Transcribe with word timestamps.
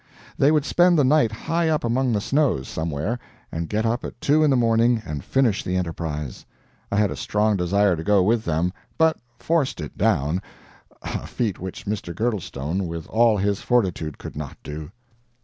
They 0.35 0.51
would 0.51 0.65
spend 0.65 0.97
the 0.97 1.03
night 1.03 1.31
high 1.31 1.69
up 1.69 1.83
among 1.83 2.11
the 2.11 2.21
snows, 2.21 2.67
somewhere, 2.67 3.19
and 3.51 3.69
get 3.69 3.85
up 3.85 4.03
at 4.03 4.19
two 4.19 4.43
in 4.43 4.49
the 4.49 4.55
morning 4.55 4.99
and 5.05 5.23
finish 5.23 5.63
the 5.63 5.75
enterprise. 5.75 6.43
I 6.91 6.95
had 6.95 7.11
a 7.11 7.15
strong 7.15 7.55
desire 7.55 7.95
to 7.95 8.03
go 8.03 8.23
with 8.23 8.43
them, 8.43 8.73
but 8.97 9.17
forced 9.37 9.79
it 9.79 9.95
down 9.99 10.41
a 11.03 11.27
feat 11.27 11.59
which 11.59 11.85
Mr. 11.85 12.15
Girdlestone, 12.15 12.87
with 12.87 13.05
all 13.09 13.37
his 13.37 13.61
fortitude, 13.61 14.17
could 14.17 14.35
not 14.35 14.57
do. 14.63 14.89